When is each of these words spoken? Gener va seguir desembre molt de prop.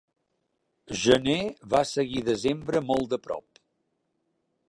Gener 1.01 1.43
va 1.75 1.83
seguir 1.91 2.25
desembre 2.31 2.83
molt 2.89 3.13
de 3.13 3.23
prop. 3.27 3.63